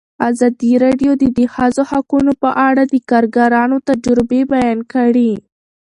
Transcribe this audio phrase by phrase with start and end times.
[0.29, 5.31] ازادي راډیو د د ښځو حقونه په اړه د کارګرانو تجربې بیان کړي.